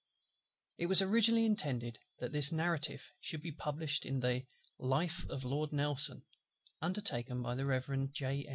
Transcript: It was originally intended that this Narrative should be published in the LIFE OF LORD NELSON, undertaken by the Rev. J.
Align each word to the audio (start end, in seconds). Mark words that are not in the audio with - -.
It 0.79 0.87
was 0.87 1.03
originally 1.03 1.45
intended 1.45 1.99
that 2.17 2.31
this 2.31 2.51
Narrative 2.51 3.13
should 3.21 3.43
be 3.43 3.51
published 3.51 4.03
in 4.03 4.19
the 4.21 4.47
LIFE 4.79 5.29
OF 5.29 5.43
LORD 5.45 5.71
NELSON, 5.71 6.23
undertaken 6.81 7.43
by 7.43 7.53
the 7.53 7.67
Rev. 7.67 8.11
J. 8.11 8.47